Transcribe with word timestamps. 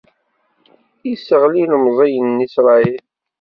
Isseɣli 1.11 1.57
ilemẓiyen 1.63 2.27
n 2.37 2.43
Isṛayil. 2.45 3.03